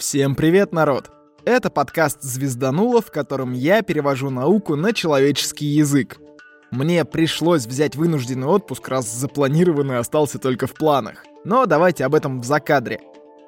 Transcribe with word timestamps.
Всем 0.00 0.34
привет, 0.34 0.72
народ! 0.72 1.10
Это 1.44 1.68
подкаст 1.68 2.22
«Звездануло», 2.22 3.02
в 3.02 3.10
котором 3.10 3.52
я 3.52 3.82
перевожу 3.82 4.30
науку 4.30 4.74
на 4.74 4.94
человеческий 4.94 5.66
язык. 5.66 6.16
Мне 6.70 7.04
пришлось 7.04 7.66
взять 7.66 7.96
вынужденный 7.96 8.46
отпуск, 8.46 8.88
раз 8.88 9.12
запланированный 9.12 9.98
остался 9.98 10.38
только 10.38 10.66
в 10.66 10.72
планах. 10.72 11.22
Но 11.44 11.66
давайте 11.66 12.06
об 12.06 12.14
этом 12.14 12.40
в 12.40 12.46
закадре. 12.46 12.98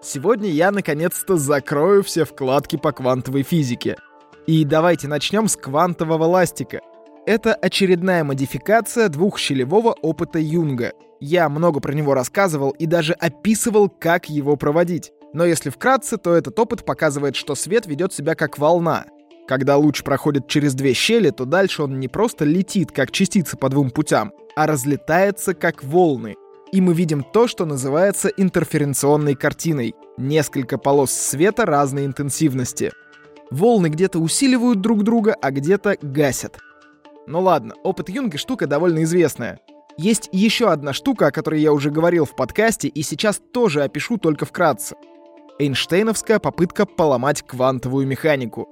Сегодня 0.02 0.50
я 0.50 0.70
наконец-то 0.72 1.38
закрою 1.38 2.02
все 2.02 2.26
вкладки 2.26 2.76
по 2.76 2.92
квантовой 2.92 3.44
физике. 3.44 3.96
И 4.46 4.66
давайте 4.66 5.08
начнем 5.08 5.48
с 5.48 5.56
квантового 5.56 6.24
ластика. 6.24 6.82
Это 7.24 7.54
очередная 7.54 8.24
модификация 8.24 9.08
двухщелевого 9.08 9.96
опыта 10.02 10.38
Юнга. 10.38 10.92
Я 11.18 11.48
много 11.48 11.80
про 11.80 11.94
него 11.94 12.12
рассказывал 12.12 12.72
и 12.72 12.84
даже 12.84 13.14
описывал, 13.14 13.88
как 13.88 14.28
его 14.28 14.56
проводить. 14.56 15.12
Но 15.32 15.44
если 15.44 15.70
вкратце, 15.70 16.18
то 16.18 16.34
этот 16.34 16.58
опыт 16.58 16.84
показывает, 16.84 17.36
что 17.36 17.54
свет 17.54 17.86
ведет 17.86 18.12
себя 18.12 18.34
как 18.34 18.58
волна. 18.58 19.06
Когда 19.48 19.76
луч 19.76 20.02
проходит 20.02 20.46
через 20.46 20.74
две 20.74 20.92
щели, 20.92 21.30
то 21.30 21.44
дальше 21.44 21.82
он 21.82 21.98
не 21.98 22.08
просто 22.08 22.44
летит, 22.44 22.92
как 22.92 23.10
частица 23.10 23.56
по 23.56 23.68
двум 23.68 23.90
путям, 23.90 24.32
а 24.54 24.66
разлетается, 24.66 25.54
как 25.54 25.82
волны. 25.82 26.36
И 26.70 26.80
мы 26.80 26.94
видим 26.94 27.24
то, 27.24 27.48
что 27.48 27.66
называется 27.66 28.28
интерференционной 28.28 29.34
картиной. 29.34 29.94
Несколько 30.16 30.78
полос 30.78 31.10
света 31.10 31.66
разной 31.66 32.06
интенсивности. 32.06 32.92
Волны 33.50 33.88
где-то 33.88 34.18
усиливают 34.18 34.80
друг 34.80 35.02
друга, 35.02 35.34
а 35.40 35.50
где-то 35.50 35.96
гасят. 36.00 36.58
Ну 37.26 37.40
ладно, 37.40 37.74
опыт 37.82 38.08
Юнга 38.08 38.38
штука 38.38 38.66
довольно 38.66 39.02
известная. 39.02 39.60
Есть 39.98 40.30
еще 40.32 40.70
одна 40.70 40.94
штука, 40.94 41.26
о 41.26 41.30
которой 41.30 41.60
я 41.60 41.72
уже 41.72 41.90
говорил 41.90 42.24
в 42.24 42.34
подкасте, 42.34 42.88
и 42.88 43.02
сейчас 43.02 43.40
тоже 43.52 43.82
опишу 43.82 44.16
только 44.16 44.46
вкратце— 44.46 44.96
Эйнштейновская 45.58 46.38
попытка 46.38 46.86
поломать 46.86 47.42
квантовую 47.42 48.06
механику. 48.06 48.68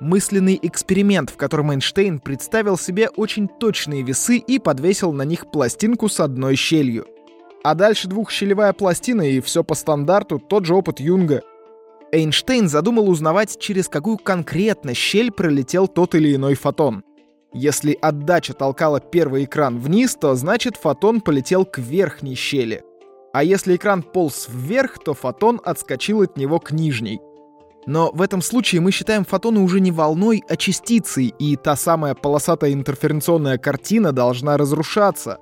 Мысленный 0.00 0.58
эксперимент, 0.62 1.30
в 1.30 1.36
котором 1.36 1.72
Эйнштейн 1.72 2.20
представил 2.20 2.76
себе 2.76 3.08
очень 3.10 3.48
точные 3.48 4.02
весы 4.02 4.38
и 4.38 4.58
подвесил 4.58 5.12
на 5.12 5.22
них 5.22 5.50
пластинку 5.50 6.08
с 6.08 6.20
одной 6.20 6.56
щелью. 6.56 7.06
А 7.64 7.74
дальше 7.74 8.08
двухщелевая 8.08 8.72
пластина 8.72 9.22
и 9.22 9.40
все 9.40 9.62
по 9.62 9.74
стандарту, 9.74 10.38
тот 10.38 10.64
же 10.64 10.74
опыт 10.74 10.98
Юнга. 11.00 11.42
Эйнштейн 12.10 12.68
задумал 12.68 13.08
узнавать, 13.08 13.58
через 13.58 13.88
какую 13.88 14.18
конкретно 14.18 14.94
щель 14.94 15.30
пролетел 15.30 15.86
тот 15.88 16.14
или 16.14 16.34
иной 16.34 16.54
фотон. 16.54 17.04
Если 17.52 17.96
отдача 18.00 18.54
толкала 18.54 19.00
первый 19.00 19.44
экран 19.44 19.78
вниз, 19.78 20.16
то 20.16 20.34
значит 20.34 20.76
фотон 20.76 21.20
полетел 21.20 21.64
к 21.64 21.78
верхней 21.78 22.34
щели— 22.34 22.82
а 23.32 23.44
если 23.44 23.76
экран 23.76 24.02
полз 24.02 24.48
вверх, 24.48 24.98
то 24.98 25.14
фотон 25.14 25.60
отскочил 25.64 26.22
от 26.22 26.36
него 26.36 26.60
к 26.60 26.72
нижней. 26.72 27.20
Но 27.86 28.12
в 28.12 28.22
этом 28.22 28.42
случае 28.42 28.80
мы 28.80 28.92
считаем 28.92 29.24
фотоны 29.24 29.60
уже 29.60 29.80
не 29.80 29.90
волной, 29.90 30.42
а 30.48 30.56
частицей, 30.56 31.34
и 31.38 31.56
та 31.56 31.74
самая 31.74 32.14
полосатая 32.14 32.72
интерференционная 32.72 33.58
картина 33.58 34.12
должна 34.12 34.56
разрушаться. 34.56 35.38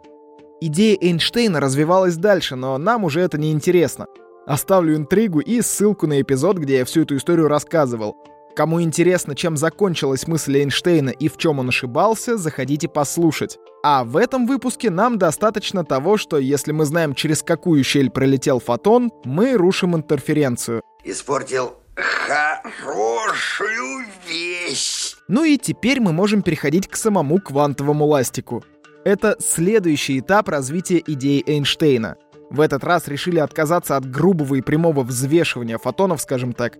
Идея 0.62 0.96
Эйнштейна 1.00 1.60
развивалась 1.60 2.16
дальше, 2.16 2.56
но 2.56 2.78
нам 2.78 3.04
уже 3.04 3.20
это 3.20 3.38
не 3.38 3.52
интересно. 3.52 4.06
Оставлю 4.46 4.96
интригу 4.96 5.40
и 5.40 5.60
ссылку 5.60 6.06
на 6.06 6.20
эпизод, 6.20 6.58
где 6.58 6.78
я 6.78 6.84
всю 6.84 7.02
эту 7.02 7.16
историю 7.16 7.48
рассказывал. 7.48 8.16
Кому 8.56 8.82
интересно, 8.82 9.34
чем 9.34 9.56
закончилась 9.56 10.26
мысль 10.26 10.58
Эйнштейна 10.58 11.10
и 11.10 11.28
в 11.28 11.36
чем 11.36 11.58
он 11.58 11.68
ошибался, 11.68 12.36
заходите 12.36 12.88
послушать. 12.88 13.58
А 13.82 14.04
в 14.04 14.16
этом 14.16 14.46
выпуске 14.46 14.90
нам 14.90 15.18
достаточно 15.18 15.84
того, 15.84 16.18
что 16.18 16.38
если 16.38 16.72
мы 16.72 16.84
знаем, 16.84 17.14
через 17.14 17.42
какую 17.42 17.82
щель 17.82 18.10
пролетел 18.10 18.60
фотон, 18.60 19.10
мы 19.24 19.54
рушим 19.54 19.96
интерференцию. 19.96 20.82
Испортил 21.02 21.76
хорошую 21.94 24.04
вещь. 24.28 25.14
Ну 25.28 25.44
и 25.44 25.56
теперь 25.56 26.00
мы 26.00 26.12
можем 26.12 26.42
переходить 26.42 26.88
к 26.88 26.96
самому 26.96 27.38
квантовому 27.38 28.04
ластику. 28.04 28.62
Это 29.04 29.36
следующий 29.38 30.18
этап 30.18 30.48
развития 30.48 31.02
идеи 31.06 31.42
Эйнштейна. 31.46 32.16
В 32.50 32.60
этот 32.60 32.84
раз 32.84 33.08
решили 33.08 33.38
отказаться 33.38 33.96
от 33.96 34.10
грубого 34.10 34.56
и 34.56 34.60
прямого 34.60 35.02
взвешивания 35.02 35.78
фотонов, 35.78 36.20
скажем 36.20 36.52
так. 36.52 36.76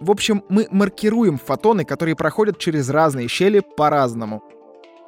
В 0.00 0.10
общем, 0.10 0.44
мы 0.48 0.68
маркируем 0.70 1.38
фотоны, 1.38 1.84
которые 1.84 2.14
проходят 2.14 2.58
через 2.58 2.90
разные 2.90 3.26
щели 3.26 3.62
по-разному. 3.76 4.42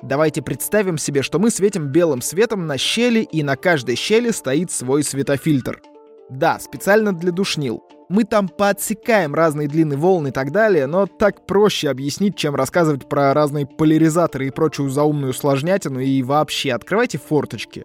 Давайте 0.02 0.42
представим 0.42 0.98
себе, 0.98 1.22
что 1.22 1.38
мы 1.38 1.50
светим 1.50 1.88
белым 1.88 2.20
светом 2.20 2.66
на 2.66 2.76
щели, 2.76 3.20
и 3.20 3.42
на 3.42 3.56
каждой 3.56 3.96
щели 3.96 4.30
стоит 4.30 4.70
свой 4.70 5.02
светофильтр. 5.02 5.80
Да, 6.28 6.58
специально 6.58 7.12
для 7.12 7.32
душнил. 7.32 7.82
Мы 8.08 8.24
там 8.24 8.48
подсекаем 8.48 9.34
разные 9.34 9.68
длины 9.68 9.96
волн 9.96 10.28
и 10.28 10.30
так 10.30 10.52
далее, 10.52 10.86
но 10.86 11.06
так 11.06 11.46
проще 11.46 11.88
объяснить, 11.88 12.36
чем 12.36 12.54
рассказывать 12.54 13.08
про 13.08 13.32
разные 13.34 13.66
поляризаторы 13.66 14.46
и 14.46 14.50
прочую 14.50 14.90
заумную 14.90 15.32
сложнятину 15.32 16.00
и 16.00 16.22
вообще 16.22 16.72
открывайте 16.72 17.18
форточки. 17.18 17.84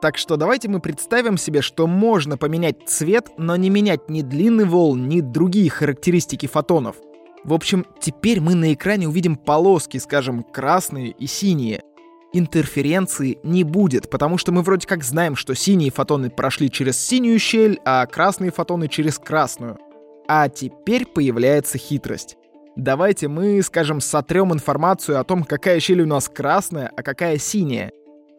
Так 0.00 0.16
что 0.16 0.36
давайте 0.36 0.68
мы 0.68 0.80
представим 0.80 1.36
себе, 1.36 1.60
что 1.60 1.86
можно 1.86 2.38
поменять 2.38 2.88
цвет, 2.88 3.30
но 3.36 3.56
не 3.56 3.68
менять 3.68 4.08
ни 4.08 4.22
длины 4.22 4.64
волн, 4.64 5.08
ни 5.08 5.20
другие 5.20 5.68
характеристики 5.70 6.46
фотонов. 6.46 6.96
В 7.44 7.52
общем, 7.52 7.86
теперь 8.00 8.40
мы 8.40 8.54
на 8.54 8.72
экране 8.72 9.08
увидим 9.08 9.36
полоски, 9.36 9.98
скажем, 9.98 10.42
красные 10.42 11.10
и 11.10 11.26
синие. 11.26 11.82
Интерференции 12.32 13.38
не 13.42 13.64
будет, 13.64 14.10
потому 14.10 14.36
что 14.36 14.52
мы 14.52 14.62
вроде 14.62 14.86
как 14.86 15.02
знаем, 15.02 15.34
что 15.34 15.54
синие 15.54 15.90
фотоны 15.90 16.28
прошли 16.28 16.70
через 16.70 16.98
синюю 16.98 17.38
щель, 17.38 17.80
а 17.84 18.04
красные 18.06 18.50
фотоны 18.50 18.88
через 18.88 19.18
красную. 19.18 19.78
А 20.28 20.48
теперь 20.48 21.06
появляется 21.06 21.78
хитрость. 21.78 22.36
Давайте 22.76 23.28
мы, 23.28 23.62
скажем, 23.62 24.00
сотрем 24.00 24.52
информацию 24.52 25.18
о 25.18 25.24
том, 25.24 25.42
какая 25.42 25.80
щель 25.80 26.02
у 26.02 26.06
нас 26.06 26.28
красная, 26.28 26.92
а 26.94 27.02
какая 27.02 27.38
синяя. 27.38 27.92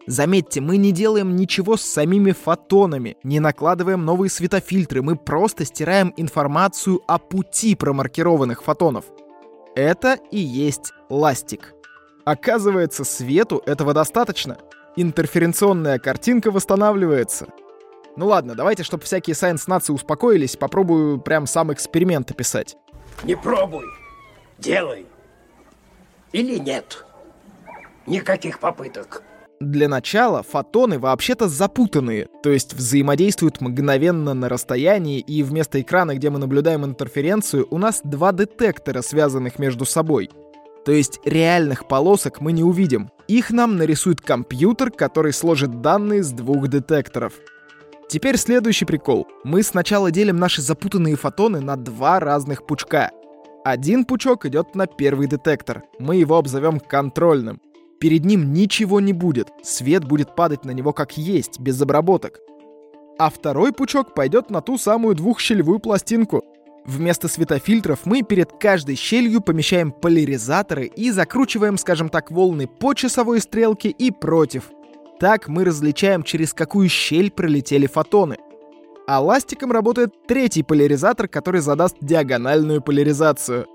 Заметьте, 0.09 0.59
мы 0.59 0.78
не 0.78 0.92
делаем 0.92 1.36
ничего 1.36 1.78
с 1.78 1.84
самими 1.84 2.31
фотонами, 2.31 3.16
не 3.22 3.40
накладываем 3.40 4.03
новые 4.03 4.31
светофильтры, 4.31 5.03
мы 5.03 5.16
просто 5.16 5.66
стираем 5.66 6.16
информацию 6.18 7.00
о 7.06 7.20
пути 7.20 7.75
промаркированных 7.75 8.64
фотонов. 8.64 9.06
Это 9.75 10.18
и 10.31 10.40
есть 10.40 10.94
ластик. 11.09 11.75
Оказывается, 12.25 13.03
свету 13.03 13.62
этого 13.68 13.94
достаточно. 13.94 14.58
Интерференционная 14.96 16.00
картинка 16.00 16.50
восстанавливается. 16.50 17.46
Ну 18.16 18.25
ладно, 18.25 18.56
давайте, 18.56 18.81
чтобы 18.81 19.03
всякие 19.03 19.36
сайенс-нации 19.36 19.94
успокоились, 19.94 20.56
попробую 20.56 21.19
прям 21.19 21.46
сам 21.46 21.72
эксперимент 21.72 22.31
описать. 22.31 22.75
Не 23.24 23.36
пробуй, 23.38 23.86
делай. 24.58 25.06
Или 26.31 26.58
нет. 26.58 27.06
Никаких 28.08 28.58
попыток. 28.58 29.22
Для 29.59 29.90
начала 29.90 30.42
фотоны 30.42 31.00
вообще-то 31.00 31.50
запутанные, 31.50 32.30
то 32.42 32.50
есть 32.50 32.74
взаимодействуют 32.74 33.59
мгновенно 33.59 34.34
на 34.34 34.47
расстоянии, 34.47 35.20
и 35.20 35.44
вместо 35.44 35.81
экрана, 35.81 36.16
где 36.16 36.30
мы 36.30 36.40
наблюдаем 36.40 36.86
интерференцию, 36.86 37.68
у 37.69 37.78
нас 37.78 38.00
два 38.06 38.31
детектора, 38.31 39.02
связанных 39.02 39.59
между 39.59 39.84
собой. 39.84 40.30
То 40.86 40.94
есть 40.94 41.19
реальных 41.25 41.90
полосок 41.90 42.40
мы 42.40 42.53
не 42.53 42.64
увидим. 42.64 43.12
Их 43.28 43.52
нам 43.52 43.75
нарисует 43.75 44.22
компьютер, 44.22 44.92
который 44.92 45.34
сложит 45.34 45.81
данные 45.81 46.24
с 46.24 46.31
двух 46.31 46.69
детекторов. 46.69 47.34
Теперь 48.08 48.38
следующий 48.38 48.86
прикол. 48.86 49.28
Мы 49.44 49.62
сначала 49.62 50.09
делим 50.09 50.38
наши 50.38 50.62
запутанные 50.62 51.18
фотоны 51.18 51.59
на 51.59 51.75
два 51.75 52.22
разных 52.22 52.66
пучка. 52.66 53.12
Один 53.66 54.06
пучок 54.06 54.46
идет 54.46 54.74
на 54.74 54.88
первый 54.88 55.28
детектор. 55.28 55.84
Мы 56.00 56.16
его 56.16 56.38
обзовем 56.38 56.80
контрольным. 56.80 57.59
Перед 58.00 58.24
ним 58.24 58.54
ничего 58.54 59.02
не 59.02 59.12
будет, 59.12 59.50
свет 59.62 60.06
будет 60.06 60.34
падать 60.34 60.64
на 60.64 60.72
него 60.72 60.94
как 60.94 61.18
есть, 61.18 61.60
без 61.60 61.82
обработок. 61.82 62.40
А 63.18 63.30
второй 63.30 63.74
пучок 63.74 64.14
пойдет 64.14 64.50
на 64.50 64.62
ту 64.62 64.78
самую 64.78 65.16
двухщелевую 65.16 65.80
пластинку. 65.80 66.46
Вместо 66.86 67.28
светофильтров 67.28 68.06
мы 68.06 68.24
перед 68.24 68.54
каждой 68.54 68.96
щелью 68.96 69.42
помещаем 69.42 69.92
поляризаторы 69.92 70.86
и 70.86 71.12
закручиваем, 71.12 71.78
скажем 71.78 72.07
так, 72.07 72.31
волны 72.31 72.68
по 72.68 72.94
часовой 72.94 73.42
стрелке 73.42 73.90
и 73.90 74.12
против. 74.12 74.72
Так 75.19 75.50
мы 75.50 75.66
различаем, 75.66 76.24
через 76.24 76.54
какую 76.54 76.88
щель 76.88 77.30
пролетели 77.30 77.86
фотоны. 77.86 78.38
А 79.07 79.19
ластиком 79.19 79.74
работает 79.74 80.13
третий 80.25 80.63
поляризатор, 80.63 81.28
который 81.28 81.60
задаст 81.60 81.98
диагональную 82.00 82.81
поляризацию. 82.81 83.66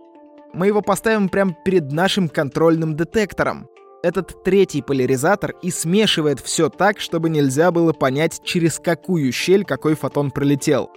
Мы 0.54 0.68
его 0.68 0.80
поставим 0.80 1.28
прямо 1.28 1.54
перед 1.64 1.92
нашим 1.92 2.30
контрольным 2.30 2.96
детектором 2.96 3.68
этот 4.04 4.44
третий 4.44 4.82
поляризатор 4.82 5.54
и 5.62 5.70
смешивает 5.70 6.38
все 6.38 6.68
так, 6.68 7.00
чтобы 7.00 7.30
нельзя 7.30 7.70
было 7.70 7.94
понять, 7.94 8.42
через 8.44 8.78
какую 8.78 9.32
щель 9.32 9.64
какой 9.64 9.94
фотон 9.94 10.30
пролетел. 10.30 10.90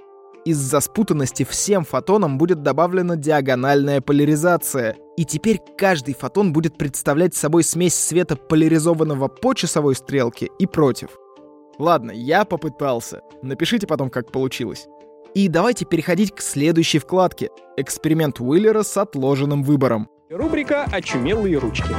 Из-за 0.44 0.82
спутанности 0.82 1.44
всем 1.44 1.84
фотонам 1.84 2.38
будет 2.38 2.64
добавлена 2.64 3.16
диагональная 3.16 4.02
поляризация, 4.02 4.96
и 5.16 5.26
теперь 5.26 5.62
каждый 5.78 6.14
фотон 6.14 6.54
будет 6.54 6.78
представлять 6.78 7.34
собой 7.34 7.64
смесь 7.64 7.96
света 7.96 8.36
поляризованного 8.36 9.30
по 9.30 9.54
часовой 9.54 9.96
стрелке 9.96 10.50
и 10.60 10.66
против. 10.66 11.10
Ладно, 11.80 12.12
я 12.12 12.44
попытался. 12.44 13.22
Напишите 13.42 13.88
потом, 13.88 14.10
как 14.10 14.32
получилось. 14.32 14.88
И 15.34 15.48
давайте 15.48 15.86
переходить 15.86 16.34
к 16.34 16.42
следующей 16.42 17.00
вкладке. 17.00 17.50
Эксперимент 17.78 18.40
Уиллера 18.40 18.84
с 18.84 18.98
отложенным 18.98 19.64
выбором. 19.64 20.10
Рубрика 20.30 20.84
«Очумелые 20.92 21.58
ручки». 21.58 21.96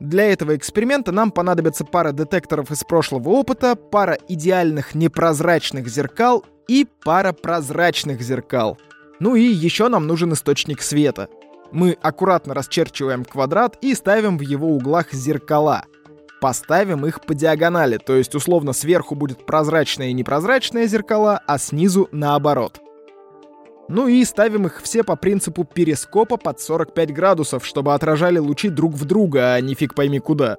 Для 0.00 0.32
этого 0.32 0.56
эксперимента 0.56 1.12
нам 1.12 1.30
понадобится 1.30 1.84
пара 1.84 2.12
детекторов 2.12 2.70
из 2.70 2.82
прошлого 2.84 3.28
опыта, 3.28 3.76
пара 3.76 4.18
идеальных 4.28 4.94
непрозрачных 4.94 5.88
зеркал 5.88 6.44
и 6.68 6.86
пара 7.04 7.32
прозрачных 7.32 8.22
зеркал. 8.22 8.78
Ну 9.20 9.36
и 9.36 9.42
еще 9.42 9.88
нам 9.88 10.06
нужен 10.06 10.32
источник 10.32 10.80
света. 10.80 11.28
Мы 11.70 11.98
аккуратно 12.00 12.54
расчерчиваем 12.54 13.26
квадрат 13.26 13.76
и 13.82 13.94
ставим 13.94 14.38
в 14.38 14.40
его 14.40 14.68
углах 14.68 15.12
зеркала. 15.12 15.84
Поставим 16.40 17.04
их 17.04 17.20
по 17.20 17.34
диагонали, 17.34 17.98
то 17.98 18.16
есть 18.16 18.34
условно 18.34 18.72
сверху 18.72 19.14
будет 19.14 19.44
прозрачное 19.44 20.08
и 20.08 20.14
непрозрачное 20.14 20.86
зеркала, 20.86 21.42
а 21.46 21.58
снизу 21.58 22.08
наоборот. 22.12 22.80
Ну 23.90 24.06
и 24.06 24.24
ставим 24.24 24.66
их 24.66 24.82
все 24.82 25.02
по 25.02 25.16
принципу 25.16 25.64
перископа 25.64 26.36
под 26.36 26.60
45 26.60 27.12
градусов, 27.12 27.66
чтобы 27.66 27.92
отражали 27.92 28.38
лучи 28.38 28.68
друг 28.68 28.94
в 28.94 29.04
друга, 29.04 29.54
а 29.54 29.60
не 29.60 29.74
фиг 29.74 29.96
пойми 29.96 30.20
куда. 30.20 30.58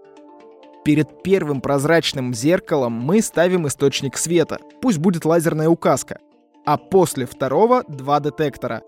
Перед 0.84 1.24
первым 1.24 1.62
прозрачным 1.62 2.34
зеркалом 2.34 2.92
мы 2.92 3.22
ставим 3.22 3.68
источник 3.68 4.18
света. 4.18 4.60
Пусть 4.82 4.98
будет 4.98 5.24
лазерная 5.24 5.70
указка. 5.70 6.20
А 6.66 6.76
после 6.76 7.26
второго 7.26 7.86
два 7.88 8.20
детектора. 8.20 8.82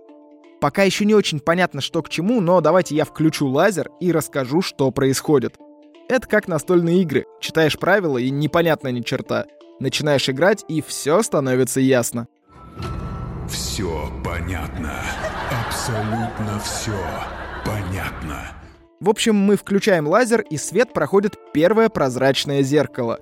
Пока 0.60 0.84
еще 0.84 1.06
не 1.06 1.16
очень 1.16 1.40
понятно, 1.40 1.80
что 1.80 2.02
к 2.02 2.10
чему, 2.10 2.42
но 2.42 2.60
давайте 2.60 2.96
я 2.96 3.06
включу 3.06 3.48
лазер 3.48 3.92
и 4.02 4.12
расскажу, 4.12 4.62
что 4.62 4.92
происходит. 4.92 5.56
Это 6.10 6.28
как 6.28 6.50
настольные 6.50 7.02
игры. 7.02 7.26
Читаешь 7.40 7.80
правила 7.80 8.18
и 8.18 8.30
непонятно 8.30 8.90
ни 8.90 9.00
черта. 9.00 9.46
Начинаешь 9.80 10.28
играть, 10.28 10.66
и 10.68 10.82
все 10.82 11.22
становится 11.22 11.80
ясно. 11.80 12.28
Все 13.48 14.12
понятно. 14.24 14.94
Абсолютно 15.66 16.60
все 16.64 16.98
понятно. 17.66 18.40
В 19.00 19.10
общем, 19.10 19.36
мы 19.36 19.58
включаем 19.58 20.08
лазер, 20.08 20.42
и 20.42 20.58
свет 20.58 20.94
проходит 20.94 21.38
первое 21.54 21.90
прозрачное 21.90 22.62
зеркало. 22.64 23.20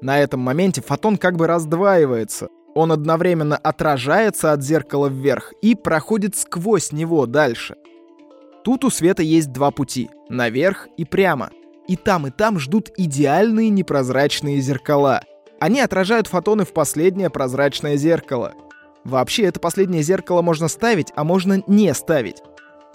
На 0.00 0.20
этом 0.20 0.40
моменте 0.40 0.80
фотон 0.80 1.16
как 1.16 1.36
бы 1.36 1.46
раздваивается. 1.46 2.48
Он 2.74 2.92
одновременно 2.92 3.56
отражается 3.56 4.52
от 4.52 4.62
зеркала 4.62 5.08
вверх 5.08 5.52
и 5.62 5.74
проходит 5.74 6.36
сквозь 6.36 6.92
него 6.92 7.26
дальше. 7.26 7.76
Тут 8.64 8.84
у 8.84 8.90
света 8.90 9.22
есть 9.22 9.52
два 9.52 9.70
пути— 9.70 10.10
наверх 10.28 10.88
и 10.96 11.04
прямо. 11.04 11.50
И 11.86 11.96
там, 11.96 12.26
и 12.26 12.30
там 12.30 12.58
ждут 12.58 12.90
идеальные 12.96 13.68
непрозрачные 13.68 14.60
зеркала. 14.60 15.22
Они 15.60 15.80
отражают 15.80 16.26
фотоны 16.26 16.64
в 16.64 16.72
последнее 16.72 17.30
прозрачное 17.30 17.96
зеркало. 17.96 18.54
Вообще, 19.04 19.44
это 19.44 19.60
последнее 19.60 20.02
зеркало 20.02 20.40
можно 20.40 20.68
ставить, 20.68 21.12
а 21.14 21.24
можно 21.24 21.62
не 21.66 21.92
ставить. 21.92 22.42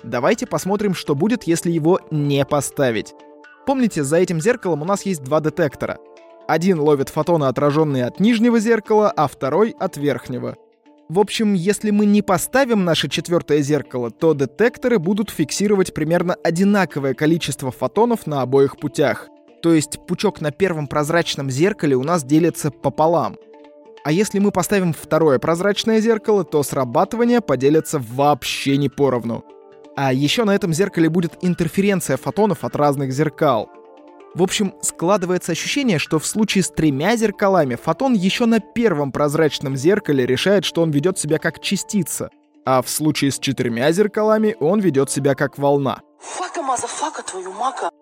Давайте 0.03 0.47
посмотрим, 0.47 0.95
что 0.95 1.13
будет, 1.13 1.43
если 1.43 1.71
его 1.71 1.99
не 2.09 2.43
поставить. 2.45 3.13
Помните, 3.65 4.03
за 4.03 4.17
этим 4.17 4.41
зеркалом 4.41 4.81
у 4.81 4.85
нас 4.85 5.05
есть 5.05 5.23
два 5.23 5.39
детектора. 5.39 5.99
Один 6.47 6.79
ловит 6.79 7.09
фотоны, 7.09 7.45
отраженные 7.45 8.05
от 8.05 8.19
нижнего 8.19 8.59
зеркала, 8.59 9.11
а 9.11 9.27
второй— 9.27 9.75
от 9.79 9.97
верхнего. 9.97 10.55
В 11.09 11.19
общем, 11.19 11.53
если 11.53 11.91
мы 11.91 12.05
не 12.05 12.21
поставим 12.21 12.85
наше 12.85 13.07
четвертое 13.09 13.61
зеркало, 13.61 14.09
то 14.09 14.33
детекторы 14.33 14.97
будут 14.97 15.29
фиксировать 15.29 15.93
примерно 15.93 16.35
одинаковое 16.43 17.13
количество 17.13 17.71
фотонов 17.71 18.25
на 18.25 18.41
обоих 18.41 18.77
путях. 18.77 19.27
То 19.61 19.73
есть 19.73 19.99
пучок 20.07 20.41
на 20.41 20.51
первом 20.51 20.87
прозрачном 20.87 21.51
зеркале 21.51 21.95
у 21.95 22.03
нас 22.03 22.23
делится 22.23 22.71
пополам— 22.71 23.37
а 24.03 24.11
если 24.11 24.39
мы 24.39 24.51
поставим 24.51 24.93
второе 24.93 25.39
прозрачное 25.39 25.99
зеркало, 25.99 26.43
то 26.43 26.63
срабатывание 26.63 27.41
поделится 27.41 27.99
вообще 27.99 28.77
не 28.77 28.89
поровну. 28.89 29.43
А 29.95 30.13
еще 30.13 30.45
на 30.45 30.55
этом 30.55 30.73
зеркале 30.73 31.09
будет 31.09 31.37
интерференция 31.41 32.17
фотонов 32.17 32.63
от 32.63 32.75
разных 32.75 33.11
зеркал. 33.11 33.69
В 34.35 34.43
общем, 34.43 34.73
складывается 34.81 35.51
ощущение, 35.51 35.97
что 35.97 36.19
в 36.19 36.25
случае 36.25 36.63
с 36.63 36.69
тремя 36.69 37.15
зеркалами 37.15 37.75
фотон 37.75 38.13
еще 38.13 38.45
на 38.45 38.59
первом 38.59 39.11
прозрачном 39.11 39.75
зеркале 39.75 40.25
решает, 40.25 40.65
что 40.65 40.83
он 40.83 40.91
ведет 40.91 41.17
себя 41.17 41.39
как 41.39 41.59
частица, 41.59 42.29
а 42.65 42.81
в 42.81 42.89
случае 42.89 43.31
с 43.31 43.39
четырьмя 43.39 43.91
зеркалами 43.91 44.55
он 44.59 44.79
ведет 44.79 45.09
себя 45.09 45.33
как 45.33 45.57
волна. 45.57 46.01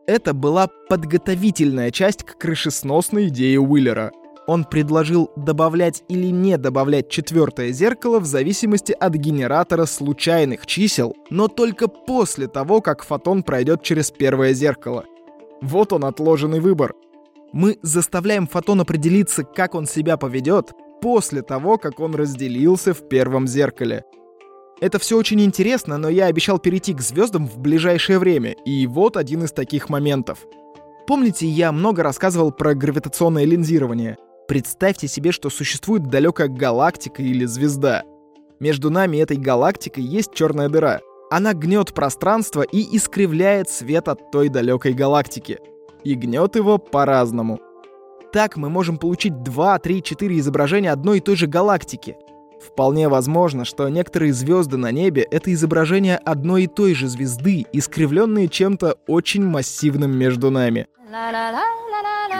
Это 0.05 0.33
была 0.33 0.67
подготовительная 0.89 1.91
часть 1.91 2.23
к 2.23 2.37
крышесносной 2.37 3.29
идее 3.29 3.59
Уиллера— 3.59 4.11
он 4.47 4.63
предложил 4.63 5.29
добавлять 5.35 6.03
или 6.07 6.27
не 6.27 6.57
добавлять 6.57 7.09
четвертое 7.09 7.71
зеркало 7.73 8.19
в 8.19 8.25
зависимости 8.25 8.93
от 8.93 9.13
генератора 9.13 9.85
случайных 9.85 10.65
чисел, 10.65 11.15
но 11.29 11.49
только 11.49 11.89
после 11.89 12.47
того, 12.47 12.81
как 12.81 13.03
фотон 13.03 13.43
пройдет 13.43 13.83
через 13.83 14.09
первое 14.09 14.53
зеркало. 14.53 15.03
Вот 15.61 15.91
он 15.91 16.05
отложенный 16.05 16.61
выбор. 16.61 16.93
Мы 17.51 17.77
заставляем 17.81 18.47
фотон 18.47 18.81
определиться, 18.81 19.43
как 19.43 19.75
он 19.75 19.85
себя 19.85 20.15
поведет, 20.15 20.71
после 21.01 21.41
того, 21.41 21.77
как 21.77 21.99
он 21.99 22.15
разделился 22.15 22.93
в 22.93 23.07
первом 23.09 23.47
зеркале. 23.47 24.05
Это 24.79 24.97
все 24.97 25.17
очень 25.17 25.41
интересно, 25.41 25.97
но 25.97 26.07
я 26.07 26.27
обещал 26.27 26.59
перейти 26.59 26.93
к 26.93 27.01
звездам 27.01 27.47
в 27.47 27.57
ближайшее 27.57 28.19
время, 28.19 28.55
и 28.65 28.87
вот 28.87 29.17
один 29.17 29.43
из 29.43 29.51
таких 29.51 29.89
моментов. 29.89 30.39
Помните, 31.05 31.47
я 31.47 31.71
много 31.71 32.03
рассказывал 32.03 32.51
про 32.51 32.75
гравитационное 32.75 33.43
линзирование— 33.43 34.17
Представьте 34.47 35.09
себе, 35.09 35.33
что 35.33 35.49
существует 35.49 36.03
далекая 36.03 36.47
галактика 36.47 37.21
или 37.21 37.43
звезда. 37.45 38.03
Между 38.61 38.89
нами 38.89 39.17
и 39.17 39.19
этой 39.19 39.35
галактикой 39.35 40.05
есть 40.05 40.33
черная 40.33 40.69
дыра. 40.69 41.01
Она 41.29 41.53
гнет 41.53 41.93
пространство 41.93 42.61
и 42.61 42.95
искривляет 42.95 43.69
свет 43.69 44.07
от 44.07 44.31
той 44.31 44.47
далекой 44.47 44.93
галактики. 44.93 45.59
И 46.05 46.15
гнет 46.15 46.55
его 46.55 46.77
по-разному. 46.77 47.59
Так 48.31 48.55
мы 48.55 48.69
можем 48.69 48.97
получить 48.97 49.43
2, 49.43 49.79
3, 49.79 50.01
4 50.01 50.39
изображения 50.39 50.91
одной 50.91 51.17
и 51.17 51.21
той 51.21 51.35
же 51.35 51.47
галактики. 51.47 52.15
Вполне 52.65 53.09
возможно, 53.09 53.65
что 53.65 53.89
некоторые 53.89 54.31
звезды 54.31 54.77
на 54.77 54.91
небе— 54.91 55.27
это 55.31 55.53
изображение 55.53 56.17
одной 56.17 56.63
и 56.63 56.67
той 56.67 56.93
же 56.93 57.09
звезды, 57.09 57.65
искривленные 57.73 58.47
чем-то 58.47 58.97
очень 59.07 59.45
массивным 59.45 60.17
между 60.17 60.49
нами. 60.51 60.87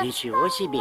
Ничего 0.04 0.50
себе. 0.50 0.80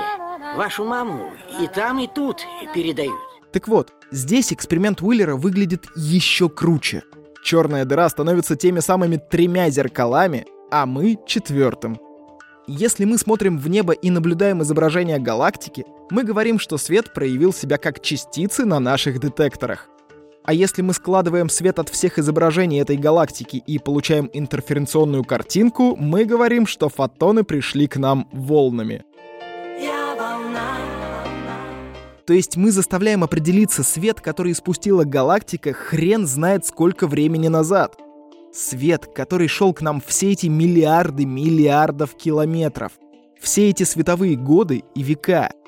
Вашу 0.57 0.85
маму 0.85 1.33
и 1.61 1.67
там, 1.69 1.99
и 2.01 2.07
тут 2.07 2.45
передают. 2.75 3.17
Так 3.53 3.69
вот, 3.69 3.93
здесь 4.11 4.53
эксперимент 4.53 5.01
Уиллера 5.03 5.37
выглядит 5.37 5.87
еще 5.95 6.49
круче. 6.49 7.05
Черная 7.45 7.85
дыра 7.85 8.09
становится 8.09 8.57
теми 8.57 8.81
самыми 8.81 9.17
тремя 9.17 9.71
зеркалами, 9.71 10.47
а 10.71 10.85
мы 10.85 11.19
четвертым. 11.27 11.99
Если 12.67 13.05
мы 13.05 13.19
смотрим 13.19 13.59
в 13.59 13.69
небо 13.69 13.93
и 13.93 14.11
наблюдаем 14.11 14.63
изображение 14.63 15.21
галактики, 15.21 15.87
мы 16.11 16.25
говорим, 16.25 16.59
что 16.59 16.79
свет 16.79 17.15
проявил 17.15 17.53
себя 17.53 17.79
как 17.79 18.01
частицы 18.01 18.65
на 18.65 18.81
наших 18.81 19.21
детекторах. 19.21 19.89
А 20.47 20.53
если 20.53 20.81
мы 20.81 20.93
складываем 20.93 21.49
свет 21.49 21.81
от 21.81 21.89
всех 21.89 22.21
изображений 22.21 22.81
этой 22.81 22.97
галактики 22.97 23.57
и 23.57 23.81
получаем 23.81 24.31
интерференционную 24.33 25.25
картинку, 25.25 25.97
мы 25.97 26.25
говорим, 26.25 26.69
что 26.69 26.89
фотоны 26.89 27.43
пришли 27.43 27.89
к 27.89 27.97
нам 27.97 28.29
волнами. 28.33 29.05
То 32.27 32.33
есть 32.33 32.57
мы 32.57 32.71
заставляем 32.71 33.25
определиться 33.25 33.83
свет, 33.83 34.21
который 34.21 34.55
спустила 34.55 35.03
галактика 35.03 35.73
хрен 35.73 36.29
знает 36.29 36.65
сколько 36.65 37.09
времени 37.09 37.49
назад. 37.49 37.97
Свет, 38.53 39.07
который 39.07 39.49
шел 39.49 39.75
к 39.75 39.81
нам 39.81 40.01
все 40.05 40.31
эти 40.31 40.47
миллиарды 40.47 41.25
миллиардов 41.25 42.17
километров. 42.17 42.93
Все 43.41 43.69
эти 43.69 43.83
световые 43.83 44.37
годы 44.37 44.85
и 44.95 45.03
века— 45.03 45.51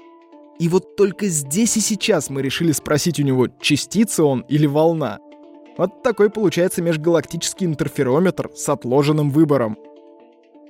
и 0.59 0.69
вот 0.69 0.97
только 0.97 1.27
здесь 1.27 1.77
и 1.77 1.81
сейчас 1.81 2.31
мы 2.31 2.43
решили 2.43 2.73
спросить 2.73 3.21
у 3.21 3.23
него, 3.23 3.49
частица 3.61 4.25
он 4.25 4.41
или 4.49 4.67
волна. 4.67 5.19
Вот 5.77 6.03
такой 6.03 6.31
получается 6.31 6.83
межгалактический 6.83 7.67
интерферометр 7.67 8.51
с 8.55 8.69
отложенным 8.69 9.31
выбором. 9.31 9.79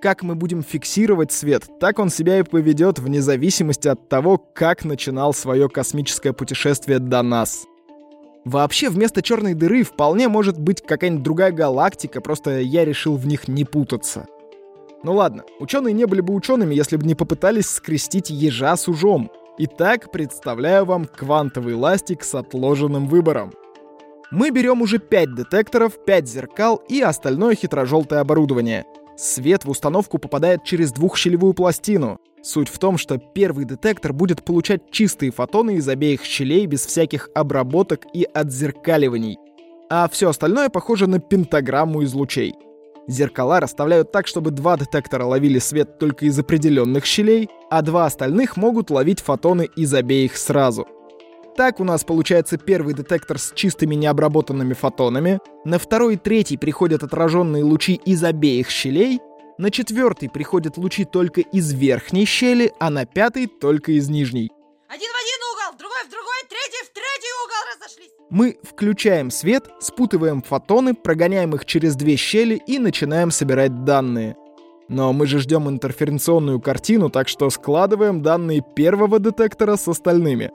Как 0.02 0.22
мы 0.22 0.34
будем 0.34 0.62
фиксировать 0.62 1.32
свет, 1.32 1.64
так 1.80 1.98
он 1.98 2.10
себя 2.10 2.38
и 2.38 2.42
поведет 2.42 2.98
вне 2.98 3.20
зависимости 3.20 3.88
от 3.88 4.08
того, 4.08 4.38
как 4.38 4.84
начинал 4.84 5.32
свое 5.32 5.68
космическое 5.68 6.32
путешествие 6.32 6.98
до 6.98 7.22
нас. 7.22 7.64
Вообще, 8.44 8.90
вместо 8.90 9.22
черной 9.22 9.54
дыры 9.54 9.82
вполне 9.82 10.28
может 10.28 10.58
быть 10.58 10.82
какая-нибудь 10.82 11.24
другая 11.24 11.50
галактика, 11.50 12.20
просто 12.20 12.60
я 12.60 12.84
решил 12.84 13.16
в 13.16 13.26
них 13.26 13.48
не 13.48 13.64
путаться. 13.64 14.26
Ну 15.02 15.14
ладно, 15.14 15.44
ученые 15.58 15.92
не 15.94 16.06
были 16.06 16.20
бы 16.20 16.34
учеными, 16.34 16.74
если 16.74 16.96
бы 16.96 17.06
не 17.06 17.14
попытались 17.14 17.68
скрестить 17.68 18.30
ежа 18.30 18.76
с 18.76 18.88
ужом. 18.88 19.30
Итак, 19.60 20.12
представляю 20.12 20.84
вам 20.84 21.04
квантовый 21.04 21.74
ластик 21.74 22.22
с 22.22 22.32
отложенным 22.36 23.08
выбором. 23.08 23.52
Мы 24.30 24.50
берем 24.50 24.82
уже 24.82 25.00
5 25.00 25.34
детекторов, 25.34 26.04
5 26.04 26.28
зеркал 26.28 26.76
и 26.88 27.00
остальное 27.00 27.56
хитрожелтое 27.56 28.20
оборудование. 28.20 28.84
Свет 29.16 29.64
в 29.64 29.70
установку 29.70 30.18
попадает 30.18 30.62
через 30.62 30.92
двухщелевую 30.92 31.54
пластину. 31.54 32.20
Суть 32.40 32.68
в 32.68 32.78
том, 32.78 32.98
что 32.98 33.18
первый 33.18 33.64
детектор 33.64 34.12
будет 34.12 34.44
получать 34.44 34.92
чистые 34.92 35.32
фотоны 35.32 35.74
из 35.74 35.88
обеих 35.88 36.22
щелей 36.22 36.66
без 36.66 36.86
всяких 36.86 37.28
обработок 37.34 38.06
и 38.14 38.28
отзеркаливаний. 38.32 39.38
А 39.90 40.08
все 40.08 40.28
остальное 40.28 40.68
похоже 40.68 41.08
на 41.08 41.18
пентаграмму 41.18 42.02
из 42.02 42.14
лучей. 42.14 42.54
Зеркала 43.08 43.58
расставляют 43.58 44.12
так, 44.12 44.26
чтобы 44.26 44.50
два 44.50 44.76
детектора 44.76 45.24
ловили 45.24 45.58
свет 45.58 45.98
только 45.98 46.26
из 46.26 46.38
определенных 46.38 47.06
щелей, 47.06 47.48
а 47.70 47.80
два 47.80 48.04
остальных 48.04 48.58
могут 48.58 48.90
ловить 48.90 49.20
фотоны 49.20 49.68
из 49.76 49.94
обеих 49.94 50.36
сразу. 50.36 50.86
Так 51.56 51.80
у 51.80 51.84
нас 51.84 52.04
получается 52.04 52.58
первый 52.58 52.94
детектор 52.94 53.38
с 53.38 53.52
чистыми 53.54 53.94
необработанными 53.94 54.74
фотонами, 54.74 55.40
на 55.64 55.78
второй 55.78 56.14
и 56.14 56.18
третий 56.18 56.58
приходят 56.58 57.02
отраженные 57.02 57.64
лучи 57.64 57.94
из 57.94 58.22
обеих 58.22 58.68
щелей, 58.68 59.20
на 59.56 59.70
четвертый 59.70 60.28
приходят 60.28 60.76
лучи 60.76 61.04
только 61.04 61.40
из 61.40 61.72
верхней 61.72 62.26
щели, 62.26 62.72
а 62.78 62.90
на 62.90 63.06
пятый 63.06 63.46
только 63.46 63.92
из 63.92 64.08
нижней. 64.08 64.52
Один 64.88 65.08
в 65.08 65.18
один 65.18 65.40
угол, 65.50 65.78
другой 65.78 66.04
в 66.06 66.10
другой, 66.10 66.40
третий. 66.48 66.67
Мы 68.30 68.58
включаем 68.62 69.30
свет, 69.30 69.68
спутываем 69.80 70.42
фотоны, 70.42 70.94
прогоняем 70.94 71.54
их 71.54 71.64
через 71.64 71.96
две 71.96 72.16
щели 72.16 72.60
и 72.66 72.78
начинаем 72.78 73.30
собирать 73.30 73.84
данные. 73.84 74.36
Но 74.88 75.12
мы 75.12 75.26
же 75.26 75.38
ждем 75.38 75.68
интерференционную 75.68 76.60
картину, 76.60 77.10
так 77.10 77.28
что 77.28 77.48
складываем 77.50 78.22
данные 78.22 78.62
первого 78.74 79.18
детектора 79.18 79.76
с 79.76 79.88
остальными. 79.88 80.50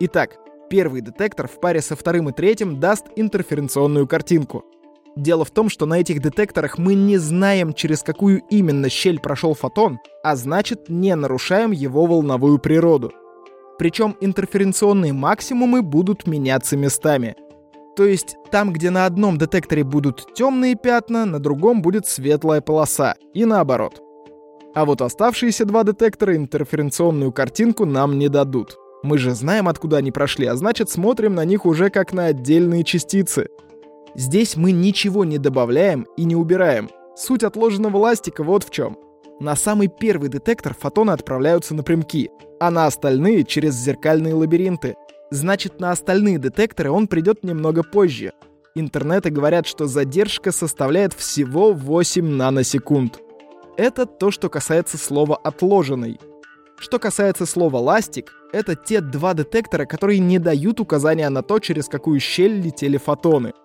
Итак, 0.00 0.36
первый 0.68 1.00
детектор 1.00 1.48
в 1.48 1.60
паре 1.60 1.80
со 1.80 1.96
вторым 1.96 2.28
и 2.28 2.32
третьим 2.32 2.80
даст 2.80 3.06
интерференционную 3.16 4.06
картинку— 4.06 4.64
Дело 5.16 5.46
в 5.46 5.50
том, 5.50 5.70
что 5.70 5.86
на 5.86 5.98
этих 5.98 6.20
детекторах 6.20 6.76
мы 6.76 6.94
не 6.94 7.16
знаем, 7.16 7.72
через 7.72 8.02
какую 8.02 8.42
именно 8.50 8.90
щель 8.90 9.18
прошел 9.18 9.54
фотон, 9.54 9.98
а 10.22 10.36
значит 10.36 10.90
не 10.90 11.16
нарушаем 11.16 11.70
его 11.70 12.04
волновую 12.04 12.58
природу. 12.58 13.12
Причем 13.78 14.16
интерференционные 14.20 15.12
максимумы 15.12 15.82
будут 15.82 16.26
меняться 16.26 16.76
местами. 16.76 17.36
То 17.96 18.04
есть 18.04 18.36
там, 18.50 18.72
где 18.72 18.90
на 18.90 19.06
одном 19.06 19.38
детекторе 19.38 19.84
будут 19.84 20.34
темные 20.34 20.74
пятна, 20.74 21.24
на 21.24 21.38
другом 21.38 21.82
будет 21.82 22.06
светлая 22.06 22.60
полоса, 22.60 23.16
и 23.34 23.44
наоборот. 23.44 24.02
А 24.74 24.84
вот 24.84 25.00
оставшиеся 25.00 25.64
два 25.64 25.82
детектора 25.82 26.36
интерференционную 26.36 27.32
картинку 27.32 27.86
нам 27.86 28.18
не 28.18 28.28
дадут. 28.28 28.76
Мы 29.02 29.18
же 29.18 29.34
знаем, 29.34 29.68
откуда 29.68 29.98
они 29.98 30.12
прошли, 30.12 30.46
а 30.46 30.56
значит 30.56 30.90
смотрим 30.90 31.34
на 31.34 31.44
них 31.44 31.64
уже 31.64 31.90
как 31.90 32.12
на 32.12 32.26
отдельные 32.26 32.84
частицы— 32.84 33.48
Здесь 34.16 34.56
мы 34.56 34.72
ничего 34.72 35.26
не 35.26 35.36
добавляем 35.36 36.06
и 36.16 36.24
не 36.24 36.34
убираем. 36.34 36.88
Суть 37.14 37.42
отложенного 37.42 37.98
ластика 37.98 38.42
вот 38.42 38.64
в 38.64 38.70
чем. 38.70 38.96
На 39.38 39.54
самый 39.54 39.88
первый 39.88 40.30
детектор 40.30 40.74
фотоны 40.74 41.10
отправляются 41.10 41.74
напрямки, 41.74 42.30
а 42.58 42.70
на 42.70 42.86
остальные 42.86 43.44
через 43.44 43.74
зеркальные 43.74 44.32
лабиринты. 44.32 44.96
Значит, 45.30 45.78
на 45.78 45.90
остальные 45.90 46.38
детекторы 46.38 46.90
он 46.90 47.06
придет 47.06 47.44
немного 47.44 47.82
позже. 47.82 48.32
Интернеты 48.74 49.28
говорят, 49.28 49.66
что 49.66 49.86
задержка 49.86 50.52
составляет 50.52 51.12
всего 51.12 51.72
8 51.72 52.24
наносекунд. 52.26 53.20
Это 53.76 54.06
то, 54.06 54.30
что 54.30 54.48
касается 54.48 54.96
слова 54.96 55.36
«отложенный». 55.36 56.18
Что 56.78 56.98
касается 56.98 57.44
слова 57.44 57.76
«ластик», 57.76 58.32
это 58.52 58.74
те 58.74 59.02
два 59.02 59.34
детектора, 59.34 59.84
которые 59.84 60.18
не 60.18 60.38
дают 60.38 60.80
указания 60.80 61.28
на 61.28 61.42
то, 61.42 61.58
через 61.58 61.88
какую 61.88 62.20
щель 62.20 62.58
летели 62.60 62.96
фотоны— 62.96 63.52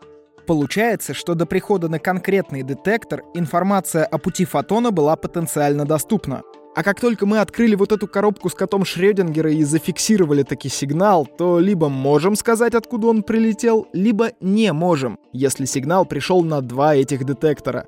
Получается, 0.52 1.14
что 1.14 1.34
до 1.34 1.46
прихода 1.46 1.88
на 1.88 1.98
конкретный 1.98 2.62
детектор 2.62 3.24
информация 3.34 4.04
о 4.04 4.18
пути 4.18 4.44
фотона 4.44 4.92
была 4.92 5.16
потенциально 5.16 5.86
доступна. 5.86 6.42
А 6.76 6.84
как 6.84 7.00
только 7.00 7.26
мы 7.26 7.40
открыли 7.40 7.76
вот 7.76 7.94
эту 7.94 8.06
коробку 8.06 8.50
с 8.50 8.54
котом 8.54 8.84
Шрёдингера 8.84 9.50
и 9.50 9.64
зафиксировали 9.64 10.44
таки 10.44 10.68
сигнал, 10.68 11.26
то 11.26 11.58
либо 11.58 11.88
можем 11.88 12.36
сказать, 12.36 12.76
откуда 12.76 13.08
он 13.08 13.24
прилетел, 13.24 13.88
либо 13.94 14.34
не 14.42 14.74
можем, 14.74 15.20
если 15.32 15.64
сигнал 15.64 16.04
пришел 16.04 16.44
на 16.44 16.60
два 16.60 16.96
этих 16.96 17.24
детектора. 17.24 17.86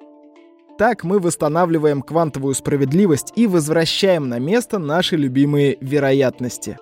Так 0.77 1.03
мы 1.03 1.19
восстанавливаем 1.19 2.01
квантовую 2.01 2.55
справедливость 2.55 3.33
и 3.35 3.45
возвращаем 3.45 4.29
на 4.29 4.39
место 4.39 4.79
наши 4.79 5.17
любимые 5.17 5.77
вероятности. 5.81 6.77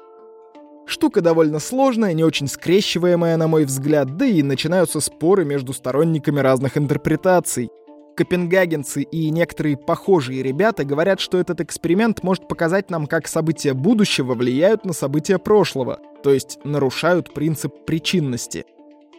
Штука 0.85 1.21
довольно 1.21 1.59
сложная, 1.59 2.13
не 2.13 2.23
очень 2.23 2.47
скрещиваемая, 2.47 3.37
на 3.37 3.47
мой 3.47 3.65
взгляд, 3.65 4.17
да 4.17 4.25
и 4.25 4.43
начинаются 4.43 4.99
споры 4.99 5.45
между 5.45 5.73
сторонниками 5.73 6.39
разных 6.39 6.77
интерпретаций. 6.77 7.69
Копенгагенцы 8.15 9.03
и 9.03 9.29
некоторые 9.29 9.77
похожие 9.77 10.43
ребята 10.43 10.83
говорят, 10.83 11.19
что 11.19 11.37
этот 11.37 11.61
эксперимент 11.61 12.23
может 12.23 12.47
показать 12.47 12.89
нам, 12.89 13.07
как 13.07 13.27
события 13.27 13.73
будущего 13.73 14.33
влияют 14.33 14.85
на 14.85 14.93
события 14.93 15.37
прошлого, 15.37 15.99
то 16.23 16.33
есть 16.33 16.59
нарушают 16.65 17.33
принцип 17.33 17.85
причинности. 17.85 18.65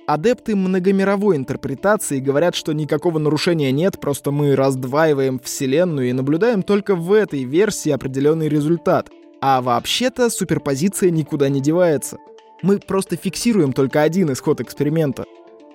Адепты 0.06 0.56
многомировой 0.56 1.36
интерпретации 1.36 2.18
говорят, 2.18 2.54
что 2.54 2.72
никакого 2.72 3.18
нарушения 3.18 3.72
нет, 3.72 3.98
просто 3.98 4.30
мы 4.30 4.56
раздваиваем 4.56 5.38
Вселенную 5.38 6.10
и 6.10 6.12
наблюдаем 6.12 6.62
только 6.62 6.94
в 6.94 7.12
этой 7.12 7.44
версии 7.44 7.90
определенный 7.90 8.48
результат— 8.48 9.08
а 9.42 9.60
вообще-то 9.60 10.30
суперпозиция 10.30 11.10
никуда 11.10 11.48
не 11.48 11.60
девается. 11.60 12.18
Мы 12.62 12.78
просто 12.78 13.16
фиксируем 13.16 13.72
только 13.72 14.00
один 14.00 14.32
исход 14.32 14.60
эксперимента. 14.60 15.24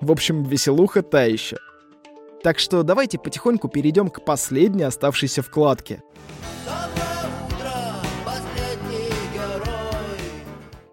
В 0.00 0.10
общем, 0.10 0.42
веселуха 0.42 1.02
та 1.02 1.24
еще. 1.24 1.58
Так 2.42 2.58
что 2.58 2.82
давайте 2.82 3.18
потихоньку 3.18 3.68
перейдем 3.68 4.08
к 4.08 4.24
последней 4.24 4.84
оставшейся 4.84 5.42
вкладке. 5.42 6.02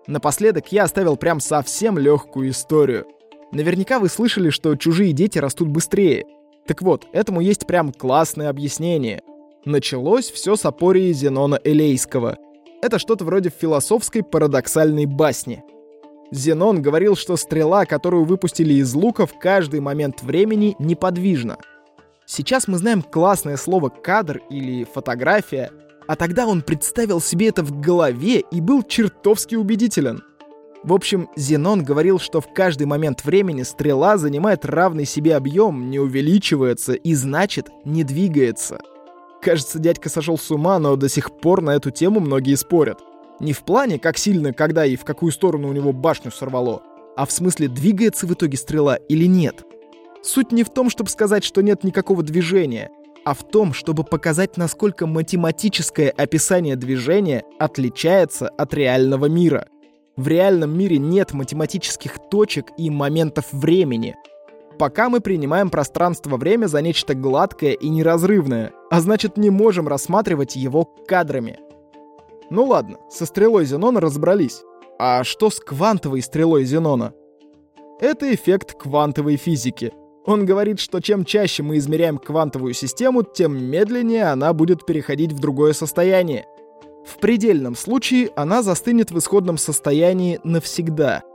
Напоследок 0.06 0.72
я 0.74 0.84
оставил 0.84 1.16
прям 1.16 1.40
совсем 1.40 1.98
легкую 1.98 2.50
историю. 2.50 3.08
Наверняка 3.54 4.00
вы 4.00 4.10
слышали, 4.10 4.50
что 4.50 4.76
чужие 4.76 5.14
дети 5.14 5.40
растут 5.40 5.70
быстрее. 5.70 6.26
Так 6.68 6.82
вот, 6.82 7.08
этому 7.14 7.40
есть 7.40 7.66
прям 7.68 7.94
классное 7.94 8.50
объяснение. 8.50 9.22
Началось 9.64 10.30
все 10.30 10.58
с 10.58 10.66
апории 10.66 11.14
Зенона 11.14 11.60
Элейского, 11.64 12.38
это 12.86 13.00
что-то 13.00 13.26
вроде 13.26 13.50
философской 13.50 14.24
парадоксальной 14.24 15.06
басни. 15.06 15.64
Зенон 16.32 16.82
говорил, 16.82 17.16
что 17.16 17.36
стрела, 17.36 17.86
которую 17.86 18.26
выпустили 18.26 18.76
из 18.76 18.94
лука 18.94 19.26
в 19.26 19.38
каждый 19.40 19.80
момент 19.80 20.22
времени, 20.22 20.76
неподвижна. 20.80 21.58
Сейчас 22.26 22.68
мы 22.68 22.78
знаем 22.78 23.02
классное 23.02 23.58
слово 23.58 23.90
«кадр» 23.90 24.42
или 24.50 24.84
«фотография», 24.84 25.72
а 26.08 26.16
тогда 26.16 26.46
он 26.46 26.62
представил 26.62 27.20
себе 27.20 27.48
это 27.48 27.64
в 27.64 27.80
голове 27.80 28.44
и 28.52 28.62
был 28.62 28.84
чертовски 28.84 29.56
убедителен. 29.56 30.24
В 30.84 30.94
общем, 30.94 31.30
Зенон 31.36 31.84
говорил, 31.84 32.20
что 32.20 32.42
в 32.42 32.54
каждый 32.54 32.86
момент 32.86 33.26
времени 33.26 33.64
стрела 33.64 34.18
занимает 34.18 34.66
равный 34.66 35.06
себе 35.06 35.36
объем, 35.36 35.90
не 35.90 36.00
увеличивается 36.00 36.94
и 36.94 37.16
значит 37.16 37.70
не 37.86 38.04
двигается— 38.04 38.80
Кажется, 39.46 39.78
дядька 39.78 40.10
сошел 40.10 40.40
с 40.40 40.50
ума, 40.50 40.80
но 40.80 40.96
до 40.96 41.08
сих 41.08 41.32
пор 41.38 41.62
на 41.62 41.76
эту 41.76 41.92
тему 41.92 42.20
многие 42.20 42.56
спорят. 42.56 42.98
Не 43.40 43.54
в 43.54 43.60
плане, 43.64 44.00
как 44.00 44.18
сильно, 44.18 44.54
когда 44.54 44.88
и 44.88 44.96
в 44.96 45.06
какую 45.06 45.32
сторону 45.32 45.70
у 45.70 45.72
него 45.72 45.94
башню 45.94 46.32
сорвало, 46.32 46.82
а 47.16 47.28
в 47.28 47.32
смысле, 47.32 47.68
двигается 47.68 48.26
в 48.26 48.34
итоге 48.34 48.58
стрела 48.58 48.96
или 48.96 49.26
нет. 49.26 49.64
Суть 50.24 50.52
не 50.52 50.64
в 50.64 50.72
том, 50.72 50.90
чтобы 50.90 51.12
сказать, 51.12 51.44
что 51.44 51.62
нет 51.62 51.84
никакого 51.84 52.24
движения, 52.24 52.90
а 53.24 53.36
в 53.36 53.48
том, 53.48 53.74
чтобы 53.74 54.04
показать, 54.04 54.58
насколько 54.58 55.06
математическое 55.06 56.10
описание 56.10 56.76
движения 56.76 57.44
отличается 57.60 58.50
от 58.50 58.74
реального 58.74 59.28
мира. 59.28 59.68
В 60.16 60.28
реальном 60.28 60.76
мире 60.76 60.98
нет 60.98 61.34
математических 61.34 62.18
точек 62.32 62.72
и 62.80 62.90
моментов 62.90 63.46
времени— 63.52 64.16
Пока 64.78 65.10
мы 65.10 65.22
принимаем 65.22 65.70
пространство-время 65.70 66.68
за 66.68 66.82
нечто 66.82 67.14
гладкое 67.14 67.72
и 67.72 67.88
неразрывное, 67.88 68.74
а 68.90 69.00
значит 69.00 69.38
не 69.38 69.50
можем 69.50 69.88
рассматривать 69.88 70.56
его 70.56 70.84
кадрами. 71.08 71.60
Ну 72.50 72.66
ладно, 72.66 72.98
со 73.10 73.26
стрелой 73.26 73.66
Зенона 73.66 74.02
разобрались. 74.02 74.62
А 75.00 75.24
что 75.24 75.50
с 75.50 75.60
квантовой 75.60 76.22
стрелой 76.22 76.66
Зенона? 76.66 77.14
Это 78.00 78.34
эффект 78.34 78.74
квантовой 78.74 79.38
физики. 79.38 79.94
Он 80.26 80.46
говорит, 80.46 80.80
что 80.80 81.00
чем 81.00 81.24
чаще 81.24 81.64
мы 81.64 81.78
измеряем 81.78 82.18
квантовую 82.18 82.74
систему, 82.74 83.24
тем 83.24 83.58
медленнее 83.58 84.26
она 84.26 84.52
будет 84.54 84.86
переходить 84.86 85.32
в 85.32 85.40
другое 85.40 85.74
состояние. 85.74 86.46
В 87.06 87.20
предельном 87.20 87.76
случае 87.76 88.32
она 88.36 88.62
застынет 88.62 89.12
в 89.12 89.20
исходном 89.20 89.58
состоянии 89.58 90.40
навсегда— 90.44 91.24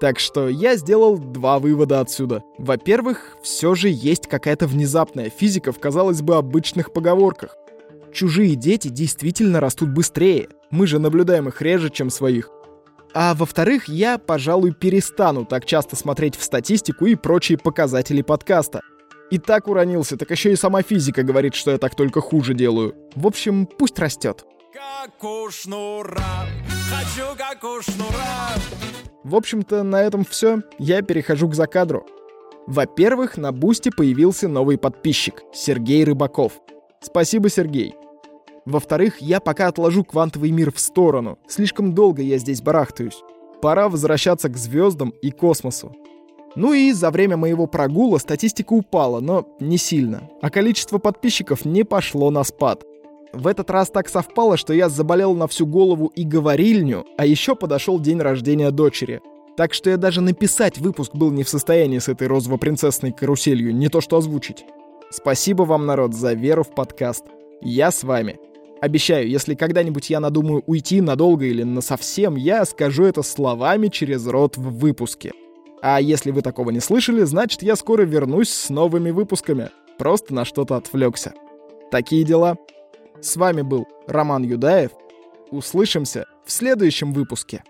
так 0.00 0.18
что 0.18 0.48
я 0.48 0.76
сделал 0.76 1.18
два 1.18 1.58
вывода 1.58 2.00
отсюда. 2.00 2.42
Во-первых, 2.58 3.36
все 3.42 3.74
же 3.74 3.88
есть 3.88 4.28
какая-то 4.28 4.66
внезапная 4.66 5.30
физика 5.30 5.72
в, 5.72 5.78
казалось 5.78 6.22
бы, 6.22 6.36
обычных 6.36 6.92
поговорках. 6.92 7.56
Чужие 8.12 8.54
дети 8.54 8.88
действительно 8.88 9.60
растут 9.60 9.90
быстрее. 9.90 10.48
Мы 10.70 10.86
же 10.86 10.98
наблюдаем 10.98 11.48
их 11.48 11.60
реже, 11.62 11.90
чем 11.90 12.10
своих. 12.10 12.50
А 13.14 13.34
во-вторых, 13.34 13.88
я, 13.88 14.18
пожалуй, 14.18 14.72
перестану 14.72 15.44
так 15.44 15.64
часто 15.64 15.96
смотреть 15.96 16.36
в 16.36 16.42
статистику 16.42 17.06
и 17.06 17.14
прочие 17.14 17.58
показатели 17.58 18.22
подкаста. 18.22 18.80
И 19.30 19.38
так 19.38 19.68
уронился, 19.68 20.16
так 20.16 20.30
еще 20.30 20.52
и 20.52 20.56
сама 20.56 20.82
физика 20.82 21.22
говорит, 21.22 21.54
что 21.54 21.70
я 21.70 21.78
так 21.78 21.94
только 21.94 22.20
хуже 22.20 22.54
делаю. 22.54 22.94
В 23.14 23.26
общем, 23.26 23.66
пусть 23.66 23.98
растет. 23.98 24.44
Как 24.72 25.22
у 25.22 25.50
шнура, 25.50 26.46
хочу 26.90 27.36
как 27.36 27.62
у 27.64 27.82
шнура. 27.82 28.97
В 29.28 29.36
общем-то, 29.36 29.82
на 29.82 30.02
этом 30.02 30.24
все. 30.24 30.62
Я 30.78 31.02
перехожу 31.02 31.50
к 31.50 31.54
закадру. 31.54 32.06
Во-первых, 32.66 33.36
на 33.36 33.52
Бусте 33.52 33.90
появился 33.90 34.48
новый 34.48 34.78
подписчик— 34.78 35.42
Сергей 35.52 36.02
Рыбаков. 36.02 36.54
Спасибо, 37.02 37.50
Сергей. 37.50 37.94
Во-вторых, 38.64 39.20
я 39.20 39.40
пока 39.40 39.66
отложу 39.66 40.02
квантовый 40.02 40.50
мир 40.50 40.72
в 40.72 40.80
сторону. 40.80 41.38
Слишком 41.46 41.92
долго 41.92 42.22
я 42.22 42.38
здесь 42.38 42.62
барахтаюсь. 42.62 43.22
Пора 43.60 43.90
возвращаться 43.90 44.48
к 44.48 44.56
звездам 44.56 45.10
и 45.20 45.30
космосу. 45.30 45.94
Ну 46.56 46.72
и 46.72 46.92
за 46.92 47.10
время 47.10 47.36
моего 47.36 47.66
прогула 47.66 48.16
статистика 48.16 48.72
упала, 48.72 49.20
но 49.20 49.46
не 49.60 49.76
сильно. 49.76 50.30
А 50.40 50.48
количество 50.48 50.96
подписчиков 50.96 51.66
не 51.66 51.84
пошло 51.84 52.30
на 52.30 52.44
спад. 52.44 52.82
В 53.32 53.46
этот 53.46 53.70
раз 53.70 53.90
так 53.90 54.08
совпало, 54.08 54.56
что 54.56 54.72
я 54.72 54.88
заболел 54.88 55.34
на 55.34 55.46
всю 55.46 55.66
голову 55.66 56.10
и 56.14 56.24
говорильню, 56.24 57.04
а 57.16 57.26
еще 57.26 57.54
подошел 57.54 58.00
день 58.00 58.20
рождения 58.20 58.70
дочери. 58.70 59.20
Так 59.56 59.74
что 59.74 59.90
я 59.90 59.96
даже 59.96 60.20
написать 60.20 60.78
выпуск 60.78 61.14
был 61.14 61.30
не 61.30 61.42
в 61.42 61.48
состоянии 61.48 61.98
с 61.98 62.08
этой 62.08 62.28
розово-принцессной 62.28 63.12
каруселью, 63.12 63.74
не 63.74 63.88
то 63.88 64.00
что 64.00 64.16
озвучить. 64.16 64.64
Спасибо 65.10 65.62
вам, 65.62 65.84
народ, 65.84 66.14
за 66.14 66.32
веру 66.32 66.62
в 66.62 66.74
подкаст. 66.74 67.24
Я 67.60 67.90
с 67.90 68.02
вами. 68.04 68.38
Обещаю, 68.80 69.28
если 69.28 69.54
когда-нибудь 69.54 70.08
я 70.10 70.20
надумаю 70.20 70.62
уйти 70.66 71.00
надолго 71.00 71.44
или 71.44 71.64
насовсем, 71.64 72.36
я 72.36 72.64
скажу 72.64 73.04
это 73.04 73.22
словами 73.22 73.88
через 73.88 74.26
рот 74.26 74.56
в 74.56 74.78
выпуске. 74.78 75.32
А 75.82 76.00
если 76.00 76.30
вы 76.30 76.42
такого 76.42 76.70
не 76.70 76.80
слышали, 76.80 77.22
значит 77.24 77.62
я 77.62 77.74
скоро 77.76 78.02
вернусь 78.02 78.50
с 78.50 78.70
новыми 78.70 79.10
выпусками. 79.10 79.70
Просто 79.98 80.32
на 80.32 80.44
что-то 80.44 80.76
отвлекся. 80.76 81.34
Такие 81.90 82.24
дела. 82.24 82.56
С 83.20 83.36
вами 83.36 83.62
был 83.62 83.88
Роман 84.06 84.44
Юдаев. 84.44 84.92
Услышимся 85.50 86.26
в 86.44 86.52
следующем 86.52 87.12
выпуске. 87.12 87.64